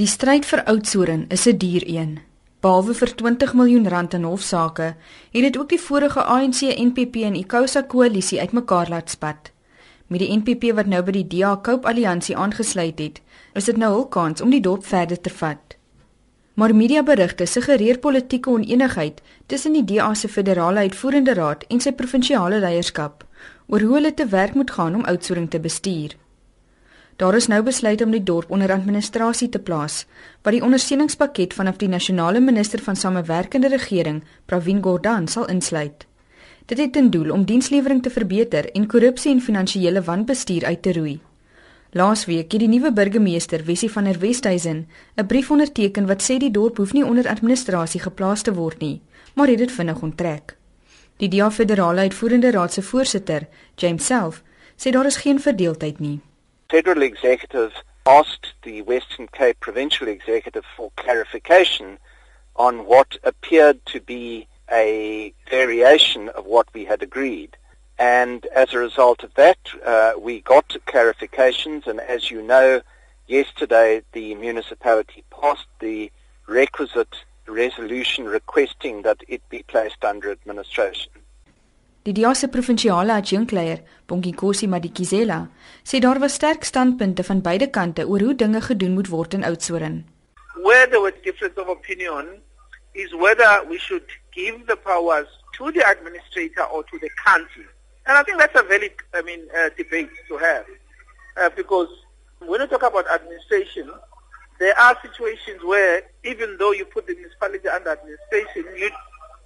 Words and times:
Die 0.00 0.08
stryd 0.08 0.46
vir 0.48 0.62
Oudtshoorn 0.70 1.26
is 1.28 1.42
'n 1.46 1.58
duur 1.60 1.82
een. 1.86 2.12
Behalwe 2.60 2.94
vir 2.94 3.10
20 3.14 3.54
miljoen 3.54 3.88
rand 3.88 4.14
in 4.14 4.22
hofsaake, 4.22 4.94
het 5.30 5.42
dit 5.42 5.58
ook 5.58 5.68
die 5.68 5.80
vorige 5.80 6.22
ANC, 6.22 6.60
NPP 6.60 7.16
en 7.16 7.34
ICOSA 7.34 7.82
koalisie 7.82 8.40
uitmekaar 8.40 8.88
laat 8.88 9.10
spat. 9.10 9.50
Met 10.06 10.20
die 10.20 10.36
NPP 10.36 10.72
wat 10.74 10.86
nou 10.86 11.02
by 11.02 11.10
die 11.10 11.26
DA 11.26 11.58
Cope 11.62 11.88
Alliansie 11.88 12.36
aangesluit 12.36 12.98
het, 12.98 13.20
is 13.52 13.64
dit 13.64 13.76
nou 13.76 13.92
hul 13.92 14.08
kans 14.08 14.40
om 14.40 14.50
die 14.50 14.60
dorp 14.60 14.86
verder 14.86 15.20
te 15.20 15.30
vat. 15.30 15.76
Maar 16.54 16.74
mediaberigte 16.74 17.46
suggereer 17.46 17.98
politieke 17.98 18.50
onenigheid 18.50 19.20
tussen 19.46 19.72
die 19.72 19.84
DA 19.84 20.14
se 20.14 20.28
federale 20.28 20.78
uitvoerende 20.78 21.34
raad 21.34 21.64
en 21.68 21.80
sy 21.80 21.92
provinsiale 21.92 22.58
leierskap 22.58 23.26
oor 23.66 23.80
hoe 23.80 23.94
hulle 23.94 24.14
te 24.14 24.26
werk 24.26 24.54
moet 24.54 24.70
gaan 24.70 24.94
om 24.94 25.04
Oudtshoorn 25.04 25.48
te 25.48 25.60
bestuur. 25.60 26.16
Daar 27.20 27.34
is 27.34 27.46
nou 27.52 27.60
besluit 27.62 28.00
om 28.00 28.14
die 28.14 28.22
dorp 28.22 28.50
onder 28.50 28.72
administrasie 28.72 29.48
te 29.52 29.58
plaas, 29.60 30.06
wat 30.40 30.54
die 30.56 30.62
ondersteuningspakket 30.64 31.52
vanaf 31.52 31.76
die 31.76 31.88
nasionale 31.88 32.40
minister 32.40 32.80
van 32.80 32.96
samewerkende 32.96 33.68
regering, 33.68 34.22
Pravin 34.48 34.80
Gordhan, 34.82 35.26
sal 35.28 35.44
insluit. 35.52 36.06
Dit 36.64 36.78
het 36.78 36.92
ten 36.92 37.10
doel 37.10 37.32
om 37.34 37.44
dienslewering 37.44 38.00
te 38.02 38.10
verbeter 38.10 38.70
en 38.72 38.86
korrupsie 38.86 39.32
en 39.34 39.40
finansiële 39.40 40.02
wanbestuur 40.02 40.64
uit 40.64 40.82
te 40.82 40.92
roei. 40.92 41.20
Laasweek 41.90 42.52
het 42.52 42.64
die 42.64 42.68
nuwe 42.68 42.92
burgemeester, 42.92 43.64
Wessie 43.68 43.90
van 43.90 44.04
der 44.04 44.18
Westhuizen, 44.18 44.88
'n 45.16 45.26
brief 45.26 45.50
onderteken 45.50 46.06
wat 46.06 46.22
sê 46.22 46.38
die 46.38 46.50
dorp 46.50 46.76
hoef 46.76 46.92
nie 46.92 47.04
onder 47.04 47.28
administrasie 47.28 48.00
geplaas 48.00 48.42
te 48.42 48.54
word 48.54 48.80
nie, 48.80 49.00
maar 49.34 49.48
het 49.48 49.58
dit 49.58 49.72
vinnig 49.72 50.02
onttrek. 50.02 50.56
Die 51.16 51.28
DEA 51.28 51.50
Federale 51.50 52.00
Uitvoerende 52.00 52.50
Raad 52.50 52.72
se 52.72 52.82
voorsitter, 52.82 53.48
James 53.76 54.06
Self, 54.06 54.42
sê 54.76 54.90
daar 54.90 55.06
is 55.06 55.16
geen 55.16 55.40
verdeeldheid 55.40 56.00
nie 56.00 56.20
federal 56.70 57.02
executive 57.02 57.72
asked 58.06 58.54
the 58.62 58.82
Western 58.82 59.26
Cape 59.28 59.58
provincial 59.60 60.08
executive 60.08 60.64
for 60.76 60.92
clarification 60.96 61.98
on 62.56 62.86
what 62.86 63.18
appeared 63.24 63.84
to 63.86 64.00
be 64.00 64.46
a 64.70 65.34
variation 65.50 66.28
of 66.30 66.46
what 66.46 66.68
we 66.72 66.84
had 66.84 67.02
agreed. 67.02 67.56
And 67.98 68.46
as 68.54 68.72
a 68.72 68.78
result 68.78 69.24
of 69.24 69.34
that, 69.34 69.58
uh, 69.84 70.12
we 70.18 70.40
got 70.40 70.68
clarifications. 70.86 71.86
And 71.86 72.00
as 72.00 72.30
you 72.30 72.40
know, 72.40 72.80
yesterday 73.26 74.02
the 74.12 74.34
municipality 74.36 75.24
passed 75.30 75.66
the 75.80 76.10
requisite 76.46 77.16
resolution 77.46 78.26
requesting 78.26 79.02
that 79.02 79.18
it 79.28 79.42
be 79.48 79.64
placed 79.64 80.04
under 80.04 80.30
administration. 80.30 81.12
Die 82.02 82.12
DEA 82.12 82.34
se 82.34 82.48
provinsiale 82.48 83.12
adjunkleier, 83.12 83.82
Bongie 84.08 84.32
Kosi 84.32 84.66
Madikizela, 84.66 85.50
sê 85.84 85.98
daar 86.00 86.18
was 86.18 86.32
sterk 86.34 86.64
standpunte 86.64 87.22
van 87.22 87.42
beide 87.44 87.66
kante 87.70 88.06
oor 88.08 88.20
hoe 88.24 88.34
dinge 88.34 88.60
gedoen 88.60 88.94
moet 88.96 89.08
word 89.08 89.34
in 89.34 89.44
Oudtshoorn. 89.44 90.04
Where 90.64 90.88
there 90.88 91.02
was 91.02 91.12
difference 91.22 91.60
of 91.60 91.68
opinion 91.68 92.40
is 92.94 93.12
whether 93.12 93.68
we 93.68 93.78
should 93.78 94.08
give 94.32 94.64
the 94.66 94.76
powers 94.76 95.28
to 95.58 95.70
the 95.72 95.84
administrator 95.92 96.64
or 96.72 96.82
to 96.84 96.98
the 96.98 97.10
county. 97.24 97.66
And 98.06 98.16
I 98.16 98.22
think 98.22 98.38
that's 98.38 98.58
a 98.58 98.64
very 98.64 98.90
I 99.12 99.20
mean 99.20 99.42
uh, 99.52 99.68
debate 99.76 100.08
to 100.28 100.38
have. 100.38 100.64
Uh, 101.36 101.50
because 101.54 101.88
when 102.38 102.62
you 102.62 102.66
talk 102.66 102.82
about 102.82 103.12
administration, 103.12 103.90
there 104.58 104.72
are 104.80 104.96
situations 105.02 105.60
where 105.62 106.02
even 106.24 106.56
though 106.58 106.72
you 106.72 106.86
put 106.86 107.06
the 107.06 107.14
municipality 107.14 107.68
under 107.68 107.90
administration, 107.92 108.64
you 108.78 108.90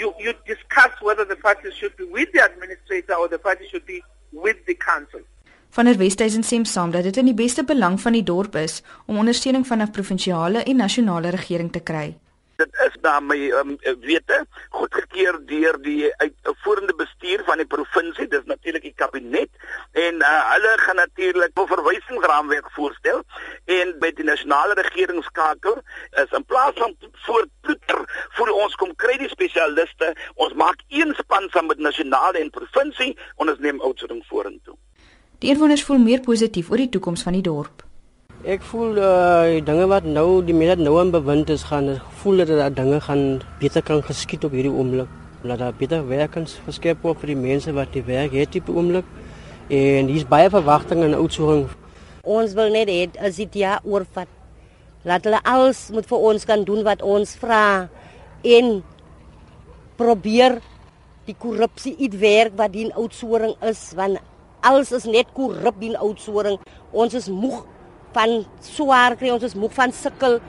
you 0.00 0.08
you 0.24 0.32
discuss 0.52 0.92
whether 1.06 1.24
the 1.32 1.38
party 1.46 1.70
should 1.78 1.94
be 2.00 2.06
with 2.16 2.28
the 2.34 2.42
administrator 2.50 3.14
or 3.20 3.28
the 3.34 3.40
party 3.48 3.64
should 3.70 3.86
be 3.92 3.98
with 4.44 4.58
the 4.68 4.76
council. 4.90 5.22
Van 5.76 5.84
der 5.84 5.98
Westhuizen 5.98 6.42
sê 6.42 6.56
saam 6.64 6.90
dat 6.90 7.04
dit 7.04 7.16
in 7.16 7.30
die 7.30 7.38
beste 7.44 7.62
belang 7.64 8.00
van 8.00 8.12
die 8.12 8.26
dorp 8.32 8.56
is 8.56 8.82
om 9.06 9.18
ondersteuning 9.22 9.66
van 9.66 9.82
'n 9.82 9.90
provinsiale 9.90 10.62
en 10.62 10.76
nasionale 10.76 11.30
regering 11.30 11.72
te 11.72 11.80
kry 11.80 12.08
dit 12.60 12.80
is 12.86 12.96
na 13.04 13.20
my 13.24 13.38
um, 13.60 13.76
wete 14.04 14.38
goedgekeur 14.76 15.38
deur 15.48 15.78
die 15.84 16.10
uitvoerende 16.22 16.94
bestuur 16.98 17.44
van 17.48 17.62
die 17.62 17.68
provinsie 17.74 18.26
dis 18.34 18.44
natuurlik 18.50 18.84
die 18.88 18.96
kabinet 19.02 19.50
en 20.06 20.20
uh, 20.20 20.32
hulle 20.52 20.72
gaan 20.84 21.00
natuurlik 21.00 21.56
'n 21.56 21.70
verwysingsraamwerk 21.72 22.68
voorstel 22.76 23.22
en 23.78 23.94
by 24.02 24.12
die 24.18 24.28
nasionale 24.32 24.76
regering 24.82 25.24
skakel 25.24 25.80
is 26.24 26.36
in 26.38 26.44
plaas 26.44 26.76
van 26.82 26.96
voor 27.00 27.08
ploeter 27.08 27.48
vir 27.59 27.59
ons 28.64 28.78
kom 28.80 28.94
kry 28.96 29.18
die 29.20 29.32
spesialiste 29.32 30.14
ons 30.36 30.56
maak 30.64 30.82
een 30.88 31.14
span 31.18 31.48
saam 31.52 31.70
met 31.72 31.78
nasionale 31.78 32.42
en 32.42 32.50
provinsie 32.54 33.12
en 33.38 33.48
ons 33.48 33.60
neem 33.66 33.80
oudsoring 33.80 34.24
vorentoe 34.28 34.76
Die 35.40 35.48
inwoners 35.48 35.84
voel 35.88 36.02
meer 36.02 36.20
positief 36.20 36.68
oor 36.70 36.82
die 36.82 36.92
toekoms 36.92 37.22
van 37.24 37.38
die 37.38 37.46
dorp 37.46 37.86
Ek 38.40 38.62
voel 38.64 38.96
uh 38.96 39.60
dinge 39.60 39.84
wat 39.90 40.06
nou 40.08 40.40
die 40.40 40.54
mense 40.56 40.80
nou 40.80 40.94
in 41.02 41.10
bewind 41.12 41.50
is 41.52 41.66
gaan 41.68 41.90
voel 42.22 42.40
dat 42.40 42.48
dat 42.48 42.76
dinge 42.76 43.00
gaan 43.04 43.42
beter 43.60 43.82
kan 43.84 44.00
geskied 44.00 44.46
op 44.48 44.54
hierdie 44.56 44.72
oomblik. 44.72 45.08
Laat 45.44 45.58
daar 45.58 45.74
beter 45.76 46.06
werkens 46.08 46.54
geskep 46.64 47.02
word 47.04 47.20
vir 47.20 47.34
die 47.34 47.36
mense 47.36 47.74
wat 47.76 47.92
die 47.92 48.02
werk 48.06 48.32
het 48.32 48.56
op 48.56 48.70
oomblik. 48.72 49.04
En 49.68 50.08
hier's 50.08 50.24
baie 50.24 50.48
verwagtinge 50.48 51.04
in 51.04 51.18
Oudtshoorn. 51.18 51.66
Ons 52.24 52.56
wil 52.56 52.72
net 52.72 52.88
hê 52.88 53.10
as 53.20 53.36
dit 53.36 53.60
ja 53.60 53.76
oorvat. 53.84 54.28
Laat 55.04 55.28
hulle 55.28 55.44
alles 55.44 55.90
moet 55.92 56.08
vir 56.08 56.24
ons 56.32 56.48
kan 56.48 56.64
doen 56.64 56.80
wat 56.88 57.04
ons 57.04 57.36
vra 57.44 57.90
en 58.42 58.82
probeer 60.00 60.58
die 61.28 61.36
korrupsie 61.38 61.96
uitwerk 62.00 62.56
wat 62.58 62.74
in 62.74 62.92
Oudtshoorn 62.98 63.54
is 63.68 63.90
want 63.96 64.20
alles 64.60 64.92
is 64.92 65.06
net 65.08 65.28
korrup 65.32 65.80
in 65.80 65.96
Oudtshoorn. 65.96 66.58
Ons 66.92 67.14
is 67.14 67.28
moeg 67.28 67.64
van 68.14 68.40
swaar 68.64 69.16
kry 69.16 69.30
ons 69.32 69.44
is 69.46 69.54
moeg 69.54 69.72
van 69.76 69.92
sukkel. 69.92 70.40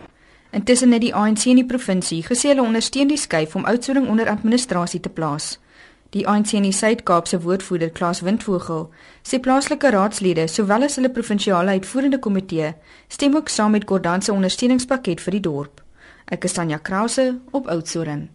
Intussen 0.52 0.92
het 0.92 1.04
die 1.04 1.14
ANC 1.16 1.46
in 1.48 1.62
die 1.62 1.68
provinsie 1.68 2.22
gesê 2.26 2.52
hulle 2.52 2.66
ondersteun 2.66 3.12
die 3.12 3.20
skuif 3.20 3.56
om 3.56 3.68
Oudtshoorn 3.70 4.10
onder 4.12 4.32
administrasie 4.32 5.00
te 5.00 5.10
plaas. 5.10 5.58
Die 6.12 6.26
ANC 6.28 6.52
in 6.58 6.66
die 6.68 6.76
Suid-Kaapse 6.76 7.40
woordvoerder 7.46 7.94
Klaas 7.96 8.20
Windvogel 8.28 8.90
sê 9.24 9.40
plaaslike 9.40 9.94
raadslede 9.96 10.50
sowel 10.52 10.84
as 10.90 10.98
hulle 11.00 11.14
provinsiale 11.16 11.78
uitvoerende 11.78 12.20
komitee 12.20 12.74
stem 13.08 13.38
ook 13.40 13.48
saam 13.50 13.72
met 13.78 13.88
Gordhan 13.88 14.22
se 14.22 14.34
ondersteuningspakket 14.36 15.24
vir 15.24 15.38
die 15.38 15.46
dorp. 15.48 15.81
Ek 16.26 16.44
is 16.44 16.54
Tanya 16.54 16.78
Krause 16.78 17.40
op 17.52 17.68
Oudtshoorn. 17.68 18.30